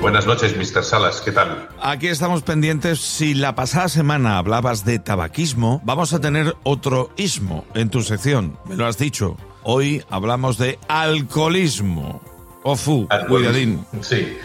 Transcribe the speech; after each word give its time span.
Buenas 0.00 0.26
noches, 0.26 0.56
Mr. 0.56 0.84
Salas, 0.84 1.20
¿qué 1.20 1.32
tal? 1.32 1.68
Aquí 1.82 2.06
estamos 2.06 2.42
pendientes. 2.42 3.00
Si 3.00 3.34
la 3.34 3.56
pasada 3.56 3.88
semana 3.88 4.38
hablabas 4.38 4.84
de 4.84 5.00
tabaquismo, 5.00 5.80
vamos 5.84 6.12
a 6.12 6.20
tener 6.20 6.54
otro 6.62 7.10
ismo 7.16 7.64
en 7.74 7.90
tu 7.90 8.02
sección. 8.02 8.56
Me 8.66 8.76
lo 8.76 8.86
has 8.86 8.96
dicho. 8.96 9.36
Hoy 9.64 10.04
hablamos 10.08 10.56
de 10.56 10.78
alcoholismo. 10.88 12.20
Ofu, 12.62 13.08
cuidadín. 13.28 13.84
Sí, 14.00 14.38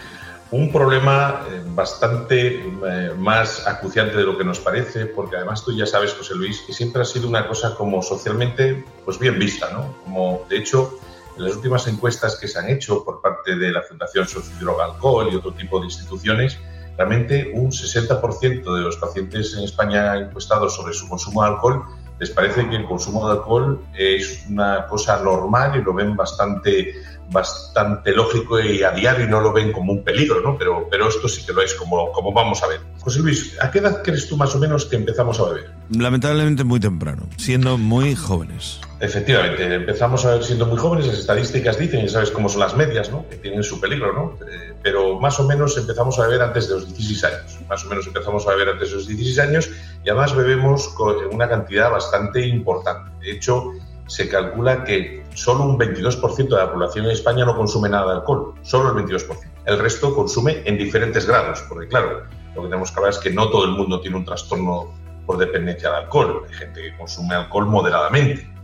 un 0.50 0.72
problema 0.72 1.44
eh, 1.48 1.62
bastante 1.66 2.58
eh, 2.58 3.12
más 3.16 3.66
acuciante 3.66 4.16
de 4.16 4.24
lo 4.24 4.36
que 4.36 4.44
nos 4.44 4.58
parece, 4.58 5.06
porque 5.06 5.36
además 5.36 5.64
tú 5.64 5.76
ya 5.76 5.86
sabes, 5.86 6.14
José 6.14 6.34
Luis, 6.34 6.62
que 6.66 6.72
siempre 6.72 7.02
ha 7.02 7.04
sido 7.04 7.28
una 7.28 7.46
cosa 7.46 7.76
como 7.76 8.02
socialmente 8.02 8.84
pues 9.04 9.18
bien 9.20 9.38
vista, 9.38 9.70
¿no? 9.72 9.94
Como 10.04 10.46
de 10.48 10.58
hecho 10.58 10.98
en 11.36 11.44
las 11.44 11.56
últimas 11.56 11.86
encuestas 11.86 12.36
que 12.36 12.48
se 12.48 12.58
han 12.58 12.68
hecho 12.68 13.04
por 13.04 13.20
parte 13.20 13.56
de 13.56 13.72
la 13.72 13.82
Fundación 13.82 14.26
Sociodroga 14.26 14.84
Alcohol 14.84 15.28
y 15.32 15.36
otro 15.36 15.52
tipo 15.52 15.78
de 15.80 15.86
instituciones, 15.86 16.58
realmente 16.96 17.50
un 17.54 17.70
60% 17.70 18.74
de 18.74 18.80
los 18.80 18.96
pacientes 18.96 19.54
en 19.56 19.64
España 19.64 20.16
encuestados 20.16 20.76
sobre 20.76 20.94
su 20.94 21.08
consumo 21.08 21.42
de 21.42 21.48
alcohol 21.48 21.84
les 22.18 22.30
parece 22.30 22.68
que 22.68 22.76
el 22.76 22.84
consumo 22.84 23.26
de 23.26 23.32
alcohol 23.32 23.80
es 23.96 24.46
una 24.48 24.86
cosa 24.86 25.20
normal 25.22 25.78
y 25.78 25.82
lo 25.82 25.92
ven 25.92 26.14
bastante, 26.14 26.94
bastante 27.30 28.12
lógico 28.12 28.60
y 28.60 28.82
a 28.84 28.92
diario 28.92 29.26
y 29.26 29.28
no 29.28 29.40
lo 29.40 29.52
ven 29.52 29.72
como 29.72 29.92
un 29.92 30.04
peligro, 30.04 30.40
¿no? 30.40 30.56
Pero, 30.56 30.86
pero 30.88 31.08
esto 31.08 31.28
sí 31.28 31.44
que 31.44 31.52
lo 31.52 31.62
es, 31.62 31.74
como, 31.74 32.12
como 32.12 32.32
vamos 32.32 32.62
a 32.62 32.68
ver. 32.68 32.80
José 33.04 33.20
Luis, 33.20 33.54
¿a 33.60 33.70
qué 33.70 33.80
edad 33.80 34.02
crees 34.02 34.26
tú 34.26 34.38
más 34.38 34.54
o 34.54 34.58
menos 34.58 34.86
que 34.86 34.96
empezamos 34.96 35.38
a 35.38 35.44
beber? 35.44 35.70
Lamentablemente 35.90 36.64
muy 36.64 36.80
temprano, 36.80 37.24
siendo 37.36 37.76
muy 37.76 38.14
jóvenes. 38.14 38.80
Efectivamente, 38.98 39.74
empezamos 39.74 40.24
a 40.24 40.36
ver 40.36 40.42
siendo 40.42 40.64
muy 40.64 40.78
jóvenes, 40.78 41.08
las 41.08 41.18
estadísticas 41.18 41.78
dicen, 41.78 42.02
y 42.02 42.08
sabes 42.08 42.30
cómo 42.30 42.48
son 42.48 42.60
las 42.60 42.74
medias, 42.74 43.10
¿no? 43.10 43.28
que 43.28 43.36
tienen 43.36 43.62
su 43.62 43.78
peligro, 43.78 44.14
¿no? 44.14 44.38
Eh, 44.48 44.72
pero 44.82 45.20
más 45.20 45.38
o 45.38 45.46
menos 45.46 45.76
empezamos 45.76 46.18
a 46.18 46.22
beber 46.22 46.40
antes 46.40 46.66
de 46.66 46.76
los 46.76 46.86
16 46.86 47.24
años, 47.24 47.58
más 47.68 47.84
o 47.84 47.90
menos 47.90 48.06
empezamos 48.06 48.46
a 48.46 48.52
beber 48.52 48.70
antes 48.70 48.88
de 48.88 48.96
los 48.96 49.06
16 49.06 49.38
años 49.38 49.68
y 50.02 50.08
además 50.08 50.34
bebemos 50.34 50.88
con 50.88 51.16
una 51.30 51.46
cantidad 51.46 51.90
bastante 51.90 52.46
importante. 52.46 53.10
De 53.20 53.32
hecho, 53.32 53.70
se 54.06 54.30
calcula 54.30 54.82
que 54.82 55.24
solo 55.34 55.64
un 55.64 55.78
22% 55.78 56.48
de 56.48 56.56
la 56.56 56.72
población 56.72 57.04
en 57.04 57.10
España 57.10 57.44
no 57.44 57.54
consume 57.54 57.90
nada 57.90 58.06
de 58.06 58.18
alcohol, 58.20 58.54
solo 58.62 58.98
el 58.98 59.04
22%. 59.04 59.38
El 59.66 59.78
resto 59.78 60.14
consume 60.14 60.62
en 60.64 60.78
diferentes 60.78 61.26
grados, 61.26 61.62
porque 61.68 61.88
claro, 61.88 62.22
lo 62.54 62.62
que 62.62 62.68
tenemos 62.68 62.90
que 62.90 62.96
hablar 62.98 63.12
es 63.12 63.18
que 63.18 63.30
no 63.30 63.48
todo 63.48 63.64
el 63.64 63.72
mundo 63.72 64.00
tiene 64.00 64.16
un 64.16 64.24
trastorno 64.24 64.94
por 65.26 65.38
dependencia 65.38 65.90
de 65.90 65.96
alcohol, 65.96 66.42
hay 66.48 66.54
gente 66.54 66.82
que 66.82 66.96
consume 66.96 67.34
alcohol 67.34 67.66
moderadamente 67.66 68.54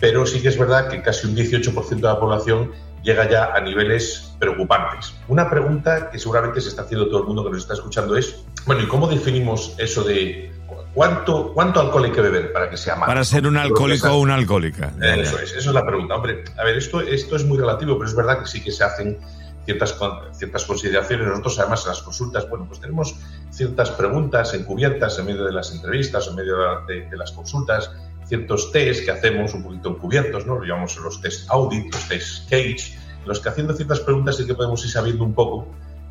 pero 0.00 0.26
sí 0.26 0.40
que 0.40 0.48
es 0.48 0.58
verdad 0.58 0.88
que 0.88 1.02
casi 1.02 1.26
un 1.26 1.36
18% 1.36 1.88
de 1.88 2.00
la 2.00 2.18
población 2.18 2.72
llega 3.02 3.28
ya 3.30 3.52
a 3.54 3.60
niveles 3.60 4.34
preocupantes. 4.38 5.14
Una 5.28 5.48
pregunta 5.48 6.10
que 6.10 6.18
seguramente 6.18 6.60
se 6.60 6.70
está 6.70 6.82
haciendo 6.82 7.08
todo 7.08 7.20
el 7.20 7.26
mundo 7.26 7.44
que 7.44 7.50
nos 7.50 7.60
está 7.60 7.74
escuchando 7.74 8.16
es, 8.16 8.44
bueno, 8.66 8.82
¿y 8.82 8.88
cómo 8.88 9.06
definimos 9.06 9.74
eso 9.78 10.02
de 10.02 10.52
cuánto, 10.94 11.52
cuánto 11.52 11.80
alcohol 11.80 12.04
hay 12.04 12.12
que 12.12 12.20
beber 12.22 12.52
para 12.52 12.70
que 12.70 12.76
sea 12.76 12.96
malo? 12.96 13.06
Para 13.06 13.24
ser 13.24 13.46
un 13.46 13.58
alcohólico 13.58 14.08
o 14.08 14.18
una 14.18 14.34
alcohólica. 14.34 14.92
Eso 15.00 15.38
es, 15.38 15.52
eso 15.52 15.70
es 15.70 15.74
la 15.74 15.84
pregunta. 15.84 16.14
Hombre, 16.14 16.44
a 16.58 16.64
ver, 16.64 16.76
esto, 16.76 17.00
esto 17.00 17.36
es 17.36 17.44
muy 17.44 17.58
relativo, 17.58 17.98
pero 17.98 18.08
es 18.08 18.16
verdad 18.16 18.40
que 18.40 18.46
sí 18.46 18.62
que 18.62 18.72
se 18.72 18.84
hacen 18.84 19.18
ciertas, 19.64 19.96
ciertas 20.32 20.64
consideraciones. 20.64 21.26
Nosotros, 21.26 21.58
además, 21.58 21.84
en 21.84 21.90
las 21.90 22.02
consultas, 22.02 22.48
bueno, 22.48 22.66
pues 22.66 22.80
tenemos 22.80 23.16
ciertas 23.50 23.90
preguntas 23.90 24.54
encubiertas 24.54 25.18
en 25.18 25.26
medio 25.26 25.44
de 25.44 25.52
las 25.52 25.72
entrevistas, 25.74 26.28
en 26.28 26.36
medio 26.36 26.56
de, 26.86 27.08
de 27.08 27.16
las 27.16 27.32
consultas, 27.32 27.90
ciertos 28.26 28.70
test 28.70 29.04
que 29.04 29.10
hacemos 29.10 29.54
un 29.54 29.64
poquito 29.64 29.90
encubiertos, 29.90 30.46
¿no? 30.46 30.54
Lo 30.56 30.64
llamamos 30.64 30.96
los 30.98 31.20
test 31.20 31.50
audit, 31.50 31.92
los 31.92 32.08
test 32.08 32.48
cage, 32.48 32.96
los 33.26 33.40
que 33.40 33.48
haciendo 33.48 33.74
ciertas 33.74 34.00
preguntas 34.00 34.36
sí 34.36 34.46
que 34.46 34.54
podemos 34.54 34.82
ir 34.84 34.90
sabiendo 34.90 35.24
un 35.24 35.34
poco 35.34 35.66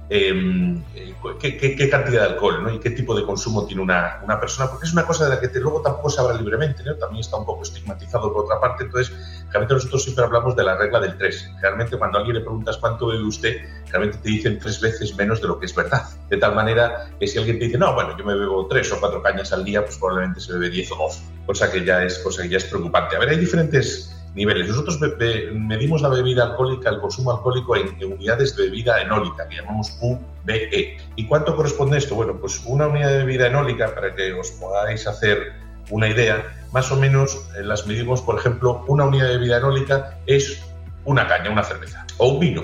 em, 0.10 0.82
eh, 0.96 1.16
qué, 1.40 1.90
cantidad 1.90 2.22
de 2.22 2.28
alcohol 2.34 2.64
¿no? 2.64 2.74
y 2.74 2.80
qué 2.80 2.92
tipo 2.92 3.16
de 3.16 3.24
consumo 3.24 3.66
tiene 3.66 3.82
una, 3.82 4.20
una, 4.24 4.40
persona, 4.40 4.70
porque 4.70 4.86
es 4.86 4.94
una 4.94 5.06
cosa 5.06 5.26
de 5.26 5.36
la 5.36 5.40
que 5.40 5.48
te, 5.48 5.60
luego 5.60 5.82
tampoco 5.82 6.10
se 6.10 6.22
habla 6.22 6.34
libremente, 6.34 6.84
¿no? 6.84 6.96
también 6.96 7.22
está 7.22 7.38
un 7.38 7.46
poco 7.46 7.64
estigmatizado 7.64 8.34
por 8.34 8.46
otra 8.46 8.60
parte, 8.60 8.84
entonces 8.84 9.39
realmente 9.50 9.74
nosotros 9.74 10.04
siempre 10.04 10.26
hablamos 10.26 10.56
de 10.56 10.64
la 10.64 10.78
regla 10.78 11.00
del 11.00 11.18
3. 11.18 11.52
Realmente 11.62 11.98
cuando 11.98 12.18
a 12.18 12.22
alguien 12.22 12.38
le 12.38 12.42
preguntas 12.42 12.78
cuánto 12.78 13.08
bebe 13.08 13.24
usted, 13.24 13.58
realmente 13.90 14.18
te 14.20 14.30
dicen 14.30 14.60
tres 14.60 14.80
veces 14.82 15.16
menos 15.16 15.42
de 15.42 15.48
lo 15.48 15.60
que 15.60 15.66
es 15.66 15.76
verdad. 15.76 16.04
De 16.30 16.38
tal 16.38 16.56
manera 16.56 17.10
que 17.20 17.28
si 17.28 17.38
alguien 17.38 17.60
te 17.60 17.66
dice, 17.66 17.78
no, 17.78 17.94
bueno, 17.94 18.18
yo 18.18 18.26
me 18.26 18.36
bebo 18.36 18.68
tres 18.68 18.92
o 18.92 19.00
cuatro 19.00 19.22
cañas 19.22 19.52
al 19.54 19.64
día, 19.64 19.84
pues 19.84 19.98
probablemente 19.98 20.40
se 20.40 20.54
bebe 20.54 20.70
10 20.70 20.92
o 20.92 20.96
12, 20.96 21.22
cosa 21.46 21.72
que 21.72 21.84
ya 21.84 22.04
es, 22.04 22.20
cosa 22.20 22.44
que 22.44 22.50
ya 22.50 22.58
es 22.58 22.66
preocupante. 22.66 23.16
A 23.16 23.20
ver, 23.20 23.30
hay 23.30 23.38
diferentes 23.38 24.16
niveles. 24.36 24.68
Nosotros 24.68 25.00
medimos 25.54 26.02
la 26.02 26.10
bebida 26.10 26.44
alcohólica, 26.44 26.90
el 26.90 27.00
consumo 27.00 27.32
alcohólico 27.32 27.76
en, 27.76 27.96
unidades 28.04 28.56
de 28.56 28.64
bebida 28.64 29.02
enólica, 29.02 29.48
que 29.48 29.58
llamamos 29.58 29.98
UBE. 30.02 30.98
¿Y 31.16 31.28
cuánto 31.28 31.56
corresponde 31.56 31.98
esto? 31.98 32.16
Bueno, 32.16 32.38
pues 32.40 32.62
una 32.66 32.88
unidad 32.88 33.10
de 33.10 33.18
bebida 33.20 33.48
enólica, 33.48 33.94
para 33.94 34.14
que 34.16 34.34
os 34.34 34.52
podáis 34.52 35.08
hacer 35.08 35.54
una 35.90 36.08
idea, 36.08 36.68
más 36.72 36.92
o 36.92 36.96
menos 36.96 37.36
eh, 37.58 37.64
las 37.64 37.88
medimos, 37.88 38.22
por 38.22 38.40
ejemplo, 38.40 38.84
una 38.88 39.06
unidad 39.06 39.28
de 39.28 39.38
bebida 39.38 39.58
enólica 39.58 40.20
es 40.26 40.62
una 41.06 41.28
caña, 41.28 41.50
una 41.50 41.64
cerveza 41.64 42.06
o 42.18 42.30
un 42.30 42.40
vino. 42.40 42.64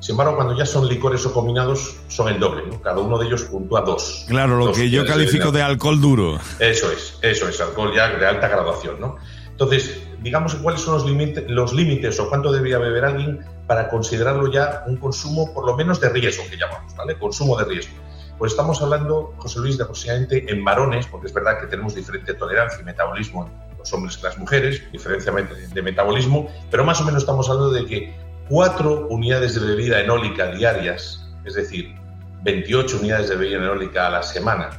Sin 0.00 0.12
embargo, 0.12 0.36
cuando 0.36 0.54
ya 0.54 0.66
son 0.66 0.86
licores 0.86 1.24
o 1.24 1.32
combinados, 1.32 1.96
son 2.08 2.28
el 2.28 2.38
doble, 2.38 2.62
Cada 2.82 2.98
uno 2.98 3.16
de 3.16 3.26
ellos 3.26 3.44
puntúa 3.44 3.80
dos. 3.80 4.26
Claro, 4.28 4.58
lo 4.58 4.70
que 4.70 4.90
yo 4.90 5.06
califico 5.06 5.50
de, 5.50 5.62
alcohol 5.62 5.98
duro. 5.98 6.38
Eso 6.58 6.92
es, 6.92 7.18
eso 7.22 7.48
es, 7.48 7.58
alcohol 7.58 7.90
ya 7.94 8.08
de 8.08 8.26
alta 8.26 8.48
graduación, 8.48 9.00
¿no? 9.00 9.16
Entonces, 9.50 10.02
digamos 10.20 10.56
cuáles 10.56 10.82
son 10.82 10.94
los, 10.94 11.06
límites, 11.06 11.44
los 11.48 11.72
límites 11.72 12.20
o 12.20 12.28
cuánto 12.28 12.52
debía 12.52 12.78
beber 12.78 13.04
alguien 13.04 13.46
para 13.66 13.88
considerarlo 13.88 14.52
ya 14.52 14.84
un 14.86 14.98
consumo, 14.98 15.54
por 15.54 15.64
lo 15.64 15.74
menos 15.74 16.00
de 16.00 16.10
riesgo, 16.10 16.44
que 16.50 16.58
llamamos, 16.58 16.94
¿vale? 16.96 17.18
Consumo 17.18 17.56
de 17.56 17.64
riesgo. 17.64 17.94
Pues 18.38 18.52
estamos 18.52 18.82
hablando, 18.82 19.34
José 19.36 19.60
Luis, 19.60 19.78
de 19.78 19.84
aproximadamente 19.84 20.50
en 20.50 20.64
varones, 20.64 21.06
porque 21.06 21.28
es 21.28 21.32
verdad 21.32 21.60
que 21.60 21.66
tenemos 21.66 21.94
diferente 21.94 22.34
tolerancia 22.34 22.80
y 22.80 22.84
metabolismo 22.84 23.46
en 23.46 23.78
los 23.78 23.92
hombres 23.92 24.16
que 24.16 24.24
las 24.24 24.38
mujeres, 24.38 24.82
diferencia 24.90 25.32
de 25.32 25.82
metabolismo, 25.82 26.48
pero 26.70 26.84
más 26.84 27.00
o 27.00 27.04
menos 27.04 27.22
estamos 27.22 27.48
hablando 27.48 27.70
de 27.72 27.86
que 27.86 28.14
cuatro 28.48 29.06
unidades 29.08 29.54
de 29.54 29.66
bebida 29.66 30.00
enólica 30.00 30.50
diarias, 30.50 31.24
es 31.44 31.54
decir, 31.54 31.94
28 32.42 32.98
unidades 32.98 33.28
de 33.28 33.36
bebida 33.36 33.58
enólica 33.58 34.08
a 34.08 34.10
la 34.10 34.22
semana, 34.22 34.70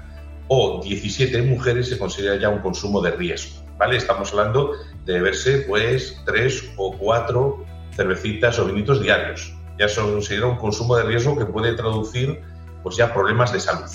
o 0.48 0.82
17 0.84 1.38
en 1.38 1.50
mujeres, 1.50 1.90
se 1.90 1.98
considera 1.98 2.36
ya 2.36 2.50
un 2.50 2.60
consumo 2.60 3.02
de 3.02 3.12
riesgo. 3.12 3.66
¿vale? 3.78 3.98
Estamos 3.98 4.32
hablando 4.32 4.74
de 5.06 5.14
beberse, 5.14 5.60
pues, 5.68 6.22
tres 6.26 6.72
o 6.78 6.96
cuatro 6.98 7.66
cervecitas 7.96 8.60
o 8.60 8.66
vinitos 8.66 9.02
diarios. 9.02 9.54
Ya 9.80 9.88
se 9.88 10.02
considera 10.02 10.48
un 10.48 10.58
consumo 10.58 10.96
de 10.96 11.04
riesgo 11.04 11.38
que 11.38 11.46
puede 11.46 11.74
traducir 11.74 12.42
pues 12.86 12.98
ya 12.98 13.12
problemas 13.12 13.52
de 13.52 13.60
salud. 13.60 13.90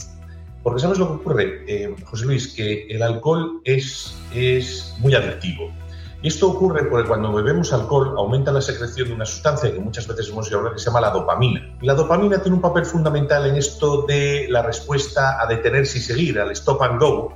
Porque 0.65 0.81
sabes 0.81 0.99
lo 0.99 1.07
que 1.07 1.13
ocurre, 1.13 1.65
eh, 1.69 1.95
José 2.05 2.27
Luis, 2.27 2.53
que 2.57 2.89
el 2.89 3.03
alcohol 3.05 3.61
es, 3.65 4.19
es 4.35 4.97
muy 4.99 5.15
adictivo. 5.15 5.71
Y 6.23 6.27
esto 6.27 6.51
ocurre 6.51 6.83
porque 6.87 7.07
cuando 7.07 7.33
bebemos 7.33 7.73
alcohol 7.73 8.15
aumenta 8.19 8.51
la 8.51 8.61
secreción 8.61 9.07
de 9.07 9.15
una 9.15 9.25
sustancia 9.25 9.73
que 9.73 9.79
muchas 9.79 10.09
veces 10.09 10.29
hemos 10.29 10.49
oído 10.49 10.59
hablar 10.59 10.73
que 10.73 10.81
se 10.81 10.87
llama 10.87 11.03
la 11.03 11.11
dopamina. 11.11 11.73
La 11.83 11.95
dopamina 11.95 12.43
tiene 12.43 12.57
un 12.57 12.61
papel 12.61 12.85
fundamental 12.85 13.47
en 13.47 13.55
esto 13.55 14.03
de 14.09 14.49
la 14.51 14.63
respuesta 14.63 15.41
a 15.41 15.47
detenerse 15.47 15.99
y 15.99 16.01
seguir, 16.01 16.41
al 16.41 16.51
stop 16.51 16.83
and 16.83 16.99
go, 17.01 17.33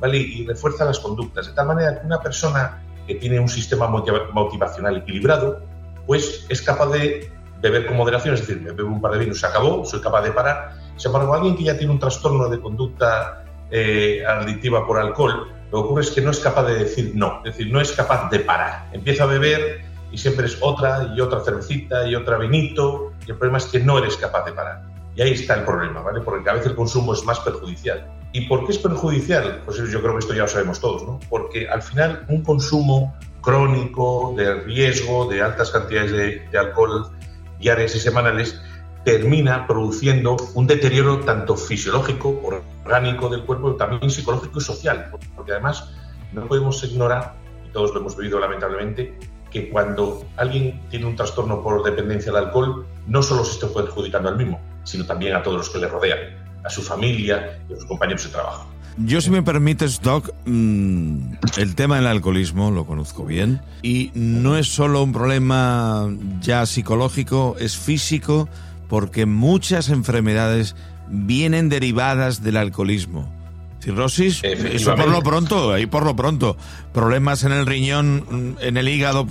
¿vale? 0.00 0.18
y 0.18 0.44
refuerza 0.44 0.84
las 0.84 0.98
conductas. 0.98 1.46
De 1.46 1.52
tal 1.52 1.68
manera 1.68 2.00
que 2.00 2.04
una 2.04 2.20
persona 2.20 2.82
que 3.06 3.14
tiene 3.14 3.38
un 3.38 3.48
sistema 3.48 3.86
motivacional 3.86 4.96
equilibrado, 4.96 5.62
pues 6.04 6.46
es 6.48 6.60
capaz 6.62 6.90
de 6.90 7.30
beber 7.60 7.86
con 7.86 7.96
moderación, 7.96 8.34
es 8.34 8.40
decir, 8.40 8.60
me 8.60 8.72
bebo 8.72 8.90
un 8.90 9.00
par 9.00 9.12
de 9.12 9.18
vinos, 9.18 9.40
se 9.40 9.46
acabó, 9.46 9.84
soy 9.84 10.00
capaz 10.00 10.22
de 10.22 10.32
parar. 10.32 10.85
Sin 10.96 11.10
embargo, 11.10 11.34
alguien 11.34 11.56
que 11.56 11.64
ya 11.64 11.76
tiene 11.76 11.92
un 11.92 11.98
trastorno 11.98 12.48
de 12.48 12.60
conducta 12.60 13.44
eh, 13.70 14.24
adictiva 14.26 14.86
por 14.86 14.98
alcohol, 14.98 15.48
lo 15.70 15.82
que 15.82 15.86
ocurre 15.86 16.02
es 16.02 16.10
que 16.10 16.20
no 16.20 16.30
es 16.30 16.38
capaz 16.38 16.64
de 16.64 16.74
decir 16.74 17.12
no, 17.14 17.38
es 17.44 17.56
decir, 17.56 17.72
no 17.72 17.80
es 17.80 17.92
capaz 17.92 18.30
de 18.30 18.40
parar. 18.40 18.88
Empieza 18.92 19.24
a 19.24 19.26
beber 19.26 19.80
y 20.10 20.18
siempre 20.18 20.46
es 20.46 20.58
otra 20.60 21.12
y 21.14 21.20
otra 21.20 21.40
cervecita 21.40 22.06
y 22.08 22.14
otra 22.14 22.38
vinito, 22.38 23.12
y 23.26 23.30
el 23.30 23.36
problema 23.36 23.58
es 23.58 23.66
que 23.66 23.80
no 23.80 23.98
eres 23.98 24.16
capaz 24.16 24.44
de 24.44 24.52
parar. 24.52 24.82
Y 25.16 25.22
ahí 25.22 25.32
está 25.32 25.54
el 25.54 25.64
problema, 25.64 26.00
¿vale? 26.00 26.20
Porque 26.20 26.44
cada 26.44 26.58
vez 26.58 26.66
el 26.66 26.74
consumo 26.74 27.14
es 27.14 27.24
más 27.24 27.40
perjudicial. 27.40 28.06
¿Y 28.32 28.42
por 28.42 28.66
qué 28.66 28.72
es 28.72 28.78
perjudicial? 28.78 29.62
Pues 29.64 29.78
yo 29.78 30.00
creo 30.00 30.12
que 30.12 30.18
esto 30.18 30.34
ya 30.34 30.42
lo 30.42 30.48
sabemos 30.48 30.80
todos, 30.80 31.02
¿no? 31.04 31.18
Porque 31.28 31.68
al 31.68 31.82
final 31.82 32.24
un 32.28 32.42
consumo 32.42 33.14
crónico, 33.40 34.34
de 34.36 34.54
riesgo, 34.62 35.26
de 35.26 35.42
altas 35.42 35.70
cantidades 35.70 36.12
de, 36.12 36.48
de 36.50 36.58
alcohol 36.58 37.10
diarias 37.58 37.94
y 37.94 38.00
semanales, 38.00 38.60
termina 39.06 39.68
produciendo 39.68 40.36
un 40.54 40.66
deterioro 40.66 41.20
tanto 41.20 41.56
fisiológico, 41.56 42.42
orgánico 42.84 43.28
del 43.28 43.44
cuerpo, 43.44 43.76
también 43.76 44.10
psicológico 44.10 44.58
y 44.58 44.62
social. 44.62 45.12
Porque 45.36 45.52
además 45.52 45.92
no 46.32 46.44
podemos 46.48 46.82
ignorar, 46.82 47.36
y 47.64 47.70
todos 47.70 47.94
lo 47.94 48.00
hemos 48.00 48.16
vivido 48.16 48.40
lamentablemente, 48.40 49.16
que 49.48 49.70
cuando 49.70 50.26
alguien 50.36 50.80
tiene 50.90 51.06
un 51.06 51.14
trastorno 51.14 51.62
por 51.62 51.84
dependencia 51.84 52.32
al 52.32 52.46
alcohol, 52.46 52.84
no 53.06 53.22
solo 53.22 53.44
se 53.44 53.52
está 53.52 53.68
perjudicando 53.68 54.28
al 54.28 54.38
mismo, 54.38 54.60
sino 54.82 55.06
también 55.06 55.36
a 55.36 55.42
todos 55.44 55.58
los 55.58 55.70
que 55.70 55.78
le 55.78 55.86
rodean, 55.86 56.18
a 56.64 56.68
su 56.68 56.82
familia 56.82 57.60
y 57.70 57.74
a 57.74 57.76
sus 57.76 57.86
compañeros 57.86 58.24
de 58.24 58.30
trabajo. 58.30 58.66
Yo, 58.98 59.20
si 59.20 59.30
me 59.30 59.42
permites, 59.42 60.00
Doc, 60.00 60.30
mm, 60.46 61.34
el 61.58 61.74
tema 61.76 61.96
del 61.96 62.08
alcoholismo 62.08 62.72
lo 62.72 62.86
conozco 62.86 63.24
bien 63.24 63.60
y 63.82 64.10
no 64.14 64.56
es 64.56 64.66
solo 64.66 65.02
un 65.02 65.12
problema 65.12 66.08
ya 66.40 66.66
psicológico, 66.66 67.56
es 67.60 67.76
físico, 67.76 68.48
porque 68.88 69.26
muchas 69.26 69.88
enfermedades 69.88 70.76
vienen 71.08 71.68
derivadas 71.68 72.42
del 72.42 72.56
alcoholismo. 72.56 73.32
Cirrosis, 73.80 74.42
eso 74.42 74.96
por 74.96 75.08
lo 75.08 75.22
pronto, 75.22 75.72
ahí 75.72 75.86
por 75.86 76.04
lo 76.04 76.16
pronto. 76.16 76.56
Problemas 76.92 77.44
en 77.44 77.52
el 77.52 77.66
riñón, 77.66 78.56
en 78.60 78.76
el 78.76 78.88
hígado, 78.88 79.26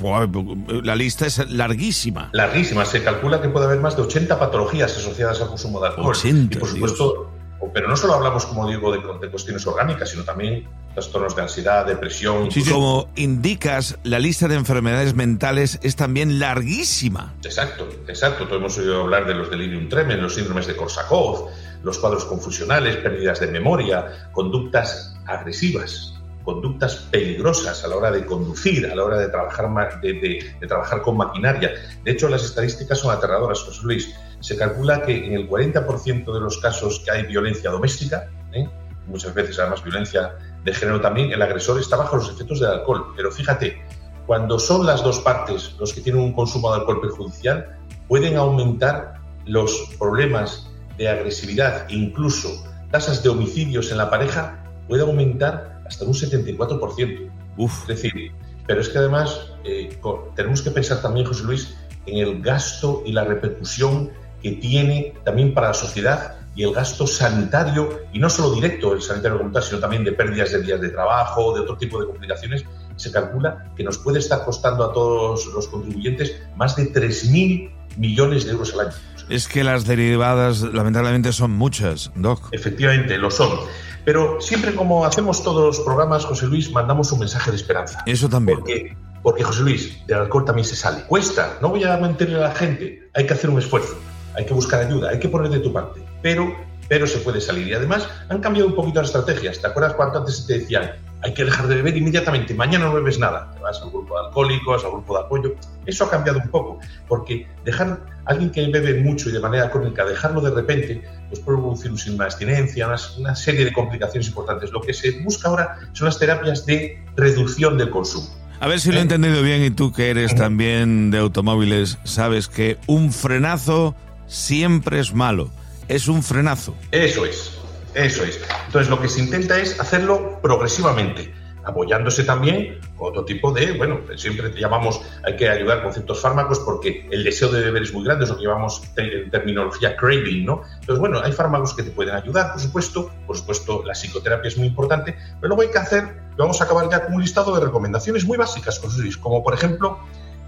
la 0.82 0.96
lista 0.96 1.26
es 1.26 1.50
larguísima. 1.50 2.30
Larguísima, 2.32 2.86
se 2.86 3.04
calcula 3.04 3.42
que 3.42 3.50
puede 3.50 3.66
haber 3.66 3.82
más 3.82 3.98
de 3.98 4.04
80 4.04 4.40
patologías 4.40 4.96
asociadas 4.96 5.42
al 5.42 5.50
consumo 5.50 5.82
de 5.82 5.88
alcohol. 5.88 6.12
80, 6.12 6.56
y 6.56 6.60
por 6.60 6.70
supuesto, 6.70 7.32
pero 7.76 7.90
no 7.90 7.98
solo 7.98 8.14
hablamos, 8.14 8.46
como 8.46 8.70
digo, 8.70 8.90
de, 8.94 9.30
cuestiones 9.30 9.68
orgánicas, 9.68 10.10
sino 10.10 10.24
también 10.24 10.66
trastornos 10.94 11.36
de 11.36 11.42
ansiedad, 11.42 11.86
depresión. 11.86 12.50
Sí, 12.50 12.64
como 12.64 13.10
indicas, 13.18 13.98
la 14.04 14.18
lista 14.18 14.48
de 14.48 14.56
enfermedades 14.56 15.14
mentales 15.14 15.78
es 15.84 15.98
también 15.98 16.40
larguísima. 16.40 17.34
Exacto, 17.44 17.90
exacto. 18.08 18.46
Todos 18.46 18.62
hemos 18.62 18.78
oído 18.78 19.02
hablar 19.02 19.28
de 19.28 19.36
los 19.36 19.52
delirium 19.52 19.90
tremens, 19.90 20.22
los 20.22 20.36
síndromes 20.36 20.68
de 20.68 20.78
Korsakoff, 20.78 21.52
los 21.84 22.00
cuadros 22.00 22.24
confusionales, 22.24 22.96
pérdidas 22.96 23.42
de 23.42 23.48
memoria, 23.48 24.30
conductas 24.32 25.14
agresivas, 25.26 26.15
conductas 26.46 27.08
peligrosas 27.12 27.84
a 27.84 27.88
la 27.88 27.98
hora 27.98 28.12
de 28.12 28.26
conducir, 28.26 28.86
a 28.86 28.96
la 28.96 29.04
hora 29.04 29.18
de 29.18 29.28
trabajar, 29.28 30.00
de, 30.00 30.56
trabajar 30.68 31.02
con 31.02 31.18
maquinaria. 31.18 31.72
De 32.04 32.12
hecho, 32.12 32.30
las 32.30 32.44
estadísticas 32.44 33.00
son 33.00 33.12
aterradoras, 33.12 33.60
José 33.62 33.82
Luis. 33.84 34.16
Se 34.40 34.56
calcula 34.56 35.02
que 35.02 35.26
en 35.26 35.34
el 35.34 35.50
40% 35.50 36.32
de 36.32 36.40
los 36.40 36.60
casos 36.60 37.02
que 37.04 37.12
hay 37.12 37.24
violencia 37.24 37.72
doméstica, 37.72 38.30
¿eh? 38.54 38.70
muchas 39.08 39.34
veces 39.34 39.60
además 39.60 39.84
violencia 39.84 40.36
de 40.64 40.74
género 40.74 41.02
también, 41.02 41.32
el 41.32 41.42
agresor 41.42 41.80
está 41.80 41.98
bajo 41.98 42.18
los 42.18 42.30
efectos 42.30 42.60
del 42.60 42.70
alcohol. 42.70 43.14
Pero 43.16 43.32
fíjate, 43.32 43.82
cuando 44.26 44.60
son 44.60 44.86
las 44.86 45.04
dos 45.04 45.20
partes 45.20 45.76
los 45.80 45.94
que 45.94 46.02
tienen 46.02 46.22
un 46.22 46.34
consumo 46.34 46.72
de 46.72 46.80
alcohol 46.80 47.02
perjudicial, 47.02 47.78
pueden 48.08 48.38
aumentar 48.38 49.16
los 49.46 49.90
problemas 50.00 50.70
de 50.98 51.10
agresividad, 51.10 51.88
incluso 51.90 52.50
tasas 52.92 53.22
de 53.22 53.30
homicidios 53.30 53.92
en 53.92 53.98
la 53.98 54.10
pareja, 54.10 54.64
puede 54.88 55.02
aumentar 55.02 55.75
hasta 55.86 56.06
un 56.06 56.14
74%. 56.14 57.30
Uf. 57.58 57.90
Es 57.90 58.02
decir, 58.02 58.32
pero 58.68 58.82
es 58.82 58.90
que 58.90 58.98
además 58.98 59.52
eh, 59.64 59.98
tenemos 60.36 60.62
que 60.62 60.72
pensar 60.72 61.02
también, 61.02 61.26
José 61.26 61.44
Luis, 61.44 61.76
en 62.06 62.18
el 62.18 62.42
gasto 62.42 63.04
y 63.06 63.12
la 63.12 63.24
repercusión 63.24 64.12
que 64.42 64.52
tiene 64.54 65.14
también 65.24 65.54
para 65.54 65.70
la 65.70 65.74
sociedad 65.74 66.36
y 66.56 66.64
el 66.64 66.74
gasto 66.74 67.06
sanitario, 67.06 68.04
y 68.14 68.20
no 68.20 68.30
solo 68.30 68.54
directo 68.56 68.94
el 68.94 69.02
sanitario 69.02 69.38
como 69.38 69.62
sino 69.62 69.80
también 69.80 70.06
de 70.06 70.14
pérdidas 70.14 70.52
de 70.52 70.62
días 70.62 70.80
de 70.80 70.90
trabajo, 70.90 71.54
de 71.54 71.62
otro 71.62 71.78
tipo 71.78 72.00
de 72.00 72.06
complicaciones, 72.08 72.64
se 72.96 73.12
calcula 73.12 73.74
que 73.76 73.84
nos 73.84 73.98
puede 73.98 74.20
estar 74.20 74.46
costando 74.46 74.86
a 74.86 74.94
todos 74.94 75.48
los 75.48 75.68
contribuyentes 75.68 76.42
más 76.56 76.78
de 76.78 76.94
3.000 76.94 77.72
millones 77.98 78.46
de 78.46 78.52
euros 78.52 78.74
al 78.74 78.88
año. 78.88 78.96
Es 79.28 79.48
que 79.48 79.64
las 79.64 79.86
derivadas, 79.86 80.62
lamentablemente, 80.62 81.34
son 81.34 81.52
muchas, 81.52 82.12
Doc. 82.16 82.48
Efectivamente, 82.52 83.18
lo 83.18 83.32
son. 83.32 83.60
Pero 84.06 84.40
siempre 84.40 84.76
como 84.76 85.04
hacemos 85.04 85.44
todos 85.44 85.78
los 85.78 85.86
programas, 85.86 86.26
José 86.26 86.46
Luis, 86.46 86.72
mandamos 86.72 87.12
un 87.12 87.20
mensaje 87.20 87.50
de 87.50 87.58
esperanza. 87.58 88.04
Eso 88.06 88.30
también. 88.30 88.60
Porque, 88.60 88.96
porque 89.24 89.44
José 89.44 89.64
Luis, 89.64 90.06
del 90.06 90.20
alcohol 90.20 90.46
también 90.46 90.66
se 90.66 90.76
sale. 90.76 91.04
Cuesta, 91.08 91.58
no 91.60 91.70
voy 91.70 91.84
a 91.84 91.98
mentirle 91.98 92.36
a 92.36 92.50
la 92.50 92.52
gente, 92.52 93.10
hay 93.14 93.26
que 93.26 93.34
hacer 93.34 93.50
un 93.50 93.58
esfuerzo, 93.58 93.98
hay 94.36 94.46
que 94.46 94.54
buscar 94.54 94.82
ayuda, 94.82 95.10
hay 95.10 95.20
que 95.20 95.28
poner 95.28 95.50
de 95.50 95.60
tu 95.60 95.74
parte. 95.74 96.02
Pero, 96.22 96.56
pero 96.88 97.08
se 97.08 97.18
puede 97.18 97.42
salir. 97.42 97.68
Y 97.68 97.74
además 97.74 98.08
han 98.30 98.40
cambiado 98.40 98.70
un 98.70 98.76
poquito 98.76 99.02
las 99.02 99.10
estrategias. 99.10 99.60
¿Te 99.60 99.68
acuerdas 99.68 99.96
cuánto 99.96 100.20
antes 100.20 100.46
te 100.46 100.60
decían, 100.60 100.92
hay 101.26 101.34
que 101.34 101.44
dejar 101.44 101.68
de 101.68 101.74
beber 101.78 101.98
inmediatamente, 101.98 102.54
mañana 102.54 102.86
no 102.86 102.94
bebes 102.94 103.18
nada, 103.18 103.52
te 103.52 103.60
vas 103.60 103.82
al 103.82 103.90
grupo 103.90 104.14
de 104.14 104.28
alcohólicos, 104.28 104.86
al 104.86 104.92
grupo 104.92 105.18
de 105.18 105.24
apoyo. 105.24 105.56
Eso 105.88 106.06
ha 106.06 106.12
cambiado 106.12 106.38
un 106.38 106.50
poco, 106.50 106.80
porque 107.08 107.48
dejar 107.64 108.00
a 108.26 108.30
alguien 108.30 108.52
que 108.52 108.68
bebe 108.68 109.02
mucho 109.02 109.30
y 109.30 109.32
de 109.32 109.40
manera 109.40 109.72
crónica, 109.72 110.06
dejarlo 110.06 110.40
de 110.40 110.52
repente, 110.52 111.02
pues 111.30 111.40
puede 111.40 111.58
producir 111.58 112.12
una 112.12 112.26
abstinencia, 112.26 112.86
una, 112.86 112.98
una 113.18 113.36
serie 113.36 113.66
de 113.66 113.74
complicaciones 113.74 114.28
importantes. 114.28 114.70
Lo 114.72 114.82
que 114.82 114.94
se 114.94 115.20
busca 115.24 115.50
ahora 115.50 115.80
son 115.94 116.06
las 116.06 116.20
terapias 116.20 116.64
de 116.68 117.04
reducción 117.16 117.76
del 117.80 117.90
consumo. 117.90 118.28
A 118.60 118.68
ver 118.68 118.80
si 118.80 118.92
lo 118.92 118.98
he 118.98 119.00
¿Eh? 119.00 119.02
entendido 119.02 119.42
bien 119.42 119.64
y 119.64 119.72
tú 119.72 119.92
que 119.92 120.12
eres 120.12 120.36
también 120.36 121.10
de 121.10 121.18
automóviles, 121.18 121.98
sabes 122.04 122.48
que 122.48 122.78
un 122.86 123.12
frenazo 123.12 123.96
siempre 124.28 125.00
es 125.00 125.16
malo. 125.16 125.50
Es 125.88 126.08
un 126.08 126.22
frenazo. 126.22 126.76
Eso 126.92 127.26
es. 127.26 127.65
Eso 127.96 128.24
es. 128.24 128.42
Entonces, 128.66 128.90
lo 128.90 129.02
que 129.02 129.08
se 129.08 129.22
intenta 129.22 129.58
es 129.58 129.80
hacerlo 129.80 130.40
progresivamente, 130.42 131.34
apoyándose 131.64 132.24
también 132.26 132.80
con 132.98 133.10
otro 133.10 133.26
tipo 133.26 133.52
de, 133.52 133.72
bueno, 133.72 134.02
siempre 134.18 134.50
te 134.50 134.60
llamamos, 134.60 135.02
hay 135.24 135.36
que 135.36 135.50
ayudar 135.50 135.82
con 135.82 135.94
ciertos 135.94 136.22
fármacos 136.22 136.60
porque 136.60 137.08
el 137.10 137.24
deseo 137.24 137.50
de 137.50 137.62
beber 137.62 137.84
es 137.84 137.94
muy 137.94 138.04
grande, 138.04 138.26
es 138.26 138.30
lo 138.30 138.38
que 138.38 138.44
llamamos 138.44 138.84
en 138.98 139.32
terminología 139.32 139.96
craving, 139.96 140.46
¿no? 140.46 140.62
Entonces, 140.80 141.00
bueno, 141.00 141.22
hay 141.24 141.32
fármacos 141.32 141.74
que 141.74 141.84
te 141.84 141.92
pueden 141.92 142.16
ayudar, 142.16 142.52
por 142.52 142.62
supuesto, 142.62 143.12
por 143.26 143.38
supuesto, 143.38 143.84
la 143.86 143.94
psicoterapia 143.94 144.50
es 144.50 144.58
muy 144.58 144.68
importante, 144.68 145.16
pero 145.40 145.56
luego 145.56 145.62
hay 145.64 145.70
que 145.70 145.80
hacer, 145.80 146.16
vamos 146.38 146.62
a 146.62 146.66
acabar 146.66 146.90
ya 146.90 147.06
con 147.06 147.16
un 147.16 147.22
listado 147.22 147.56
de 147.56 147.66
recomendaciones 147.66 148.26
muy 148.26 148.38
básicas, 148.38 148.80
como 149.22 149.42
por 149.42 149.54
ejemplo, 149.54 150.00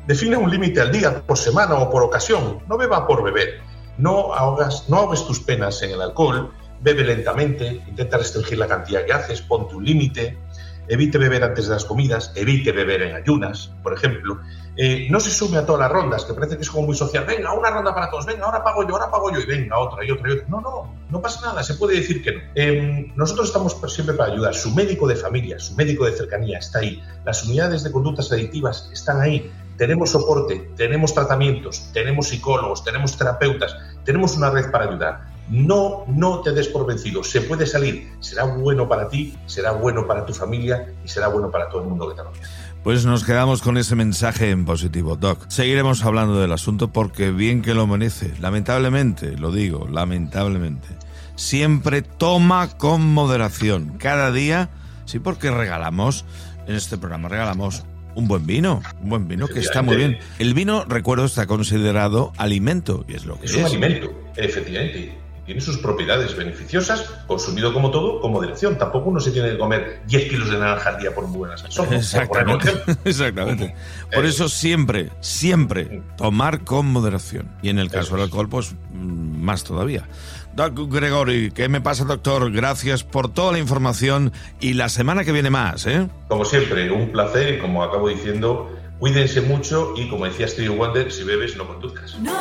define 0.06 0.38
un 0.38 0.52
límite 0.52 0.82
al 0.82 0.92
día, 0.92 1.22
por 1.26 1.38
semana 1.38 1.76
o 1.76 1.90
por 1.90 2.04
ocasión, 2.04 2.60
no 2.68 2.78
beba 2.78 3.08
por 3.08 3.24
beber, 3.24 3.62
no 3.98 4.34
ahogas, 4.34 4.88
no 4.90 4.98
ahogues 4.98 5.26
tus 5.26 5.40
penas 5.40 5.82
en 5.82 5.92
el 5.92 6.02
alcohol, 6.02 6.52
bebe 6.82 7.04
lentamente, 7.04 7.82
intenta 7.88 8.18
restringir 8.18 8.58
la 8.58 8.68
cantidad 8.68 9.06
que 9.06 9.14
haces, 9.14 9.42
ponte 9.42 9.76
un 9.76 9.86
límite, 9.86 10.38
evite 10.88 11.18
beber 11.18 11.44
antes 11.44 11.68
de 11.68 11.74
las 11.74 11.86
comidas, 11.86 12.32
evite 12.36 12.72
beber 12.72 13.02
en 13.02 13.16
ayunas, 13.16 13.72
por 13.84 13.94
ejemplo. 13.94 14.40
Eh, 14.76 15.08
no 15.10 15.20
se 15.20 15.32
sume 15.32 15.58
a 15.58 15.66
todas 15.66 15.82
las 15.82 15.92
rondas, 15.92 16.24
que 16.24 16.34
parece 16.34 16.56
que 16.56 16.62
es 16.62 16.70
como 16.70 16.88
muy 16.88 16.96
social. 16.96 17.26
Venga, 17.26 17.54
una 17.54 17.72
ronda 17.72 17.94
para 17.94 18.10
todos, 18.10 18.26
venga, 18.26 18.46
ahora 18.46 18.64
pago 18.64 18.88
yo, 18.88 18.96
ahora 18.96 19.10
pago 19.10 19.32
yo, 19.32 19.40
y 19.40 19.46
venga, 19.46 19.78
otra 19.78 20.06
y 20.06 20.12
otra 20.12 20.30
y 20.30 20.34
otra. 20.34 20.48
No, 20.48 20.62
no, 20.62 20.94
no 21.10 21.22
pasa 21.22 21.48
nada, 21.48 21.64
se 21.64 21.74
puede 21.74 21.96
decir 21.96 22.24
que 22.24 22.34
no. 22.34 22.40
Em, 22.56 23.12
nosotros 23.16 23.48
estamos 23.48 23.76
siempre 23.88 24.16
para 24.16 24.32
ayudar. 24.32 24.54
Su 24.54 24.74
médico 24.74 25.08
de 25.08 25.16
familia, 25.16 25.60
su 25.60 25.76
médico 25.76 26.06
de 26.06 26.12
cercanía 26.12 26.60
está 26.60 26.80
ahí. 26.80 27.02
Las 27.26 27.44
unidades 27.44 27.84
de 27.84 27.92
conductas 27.92 28.32
adictivas 28.32 28.90
están 28.94 29.20
ahí. 29.20 29.52
Tenemos 29.78 30.12
soporte, 30.12 30.72
tenemos 30.76 31.14
tratamientos, 31.14 31.90
tenemos 31.94 32.30
psicólogos, 32.30 32.84
tenemos 32.84 33.16
terapeutas, 33.16 33.76
tenemos 34.04 34.36
una 34.36 34.50
red 34.50 34.72
para 34.72 34.86
ayudar 34.86 35.37
no, 35.50 36.06
no 36.08 36.42
te 36.42 36.52
des 36.52 36.68
por 36.68 36.86
vencido, 36.86 37.24
se 37.24 37.42
puede 37.42 37.66
salir, 37.66 38.12
será 38.20 38.44
bueno 38.44 38.88
para 38.88 39.08
ti, 39.08 39.34
será 39.46 39.72
bueno 39.72 40.06
para 40.06 40.26
tu 40.26 40.34
familia 40.34 40.94
y 41.04 41.08
será 41.08 41.28
bueno 41.28 41.50
para 41.50 41.70
todo 41.70 41.84
el 41.84 41.90
mundo 41.90 42.10
que 42.10 42.16
te 42.16 42.24
rodea. 42.24 42.42
Pues 42.84 43.06
nos 43.06 43.24
quedamos 43.24 43.62
con 43.62 43.78
ese 43.78 43.96
mensaje 43.96 44.50
en 44.50 44.66
positivo, 44.66 45.16
Doc. 45.16 45.50
Seguiremos 45.50 46.06
hablando 46.06 46.40
del 46.40 46.52
asunto 46.52 46.90
porque 46.90 47.32
bien 47.32 47.62
que 47.62 47.74
lo 47.74 47.86
merece. 47.86 48.34
Lamentablemente, 48.40 49.38
lo 49.38 49.52
digo, 49.52 49.88
lamentablemente. 49.92 50.88
Siempre 51.36 52.02
toma 52.02 52.78
con 52.78 53.02
moderación. 53.14 53.98
Cada 53.98 54.32
día, 54.32 54.70
sí, 55.06 55.20
porque 55.20 55.52
regalamos, 55.52 56.24
en 56.66 56.76
este 56.76 56.98
programa 56.98 57.28
regalamos 57.28 57.84
un 58.16 58.28
buen 58.28 58.48
vino, 58.48 58.82
un 59.02 59.10
buen 59.10 59.28
vino 59.28 59.48
que 59.48 59.60
está 59.60 59.82
muy 59.82 59.98
bien. 59.98 60.20
El 60.40 60.54
vino, 60.54 60.86
recuerdo, 60.86 61.26
está 61.26 61.46
considerado 61.46 62.32
alimento 62.38 63.06
y 63.08 63.16
es 63.16 63.26
lo 63.26 63.38
que 63.38 63.48
es. 63.48 63.52
Es 63.52 63.58
un 63.58 63.66
alimento, 63.66 64.12
efectivamente 64.38 65.27
tiene 65.48 65.62
sus 65.62 65.78
propiedades 65.78 66.36
beneficiosas, 66.36 67.10
consumido 67.26 67.74
como 67.74 67.90
todo, 67.90 68.20
con 68.20 68.34
moderación. 68.34 68.78
Tampoco 68.78 69.10
uno 69.10 69.22
se 69.22 69.32
tiene 69.32 69.52
que 69.52 69.58
comer 69.58 70.02
10 70.06 70.30
kilos 70.30 70.52
de 70.52 70.60
naranja 70.60 70.90
al 70.90 71.00
día 71.00 71.16
por 71.16 71.26
muy 71.26 71.38
buenas 71.38 71.64
son. 71.70 71.94
Exactamente. 71.94 72.70
Exactamente. 73.06 73.74
Por 74.14 74.26
eh, 74.26 74.30
eso 74.30 74.50
siempre, 74.50 75.10
siempre 75.22 76.04
tomar 76.18 76.66
con 76.66 76.88
moderación. 76.88 77.50
Y 77.62 77.70
en 77.70 77.80
el 77.80 77.90
caso 77.90 78.16
del 78.16 78.26
alcohol, 78.26 78.50
pues 78.50 78.76
mm, 78.92 79.42
más 79.42 79.64
todavía. 79.64 80.04
Doc 80.54 80.74
Gregory, 80.92 81.52
¿qué 81.52 81.70
me 81.70 81.80
pasa, 81.80 82.04
doctor? 82.04 82.52
Gracias 82.52 83.06
por 83.06 83.32
toda 83.32 83.54
la 83.54 83.60
información 83.60 84.34
y 84.60 84.74
la 84.74 84.90
semana 84.90 85.24
que 85.24 85.32
viene 85.32 85.50
más, 85.50 85.86
¿eh? 85.86 86.10
Como 86.28 86.44
siempre, 86.44 86.92
un 86.92 87.14
placer 87.14 87.54
y 87.54 87.60
como 87.60 87.84
acabo 87.84 88.10
diciendo, 88.10 88.70
cuídense 89.00 89.40
mucho 89.40 89.94
y 89.96 90.10
como 90.10 90.26
decía 90.26 90.46
Stevie 90.46 90.76
Wonder, 90.76 91.10
si 91.10 91.24
bebes 91.24 91.56
no 91.56 91.68
conduzcas. 91.68 92.20
No, 92.20 92.34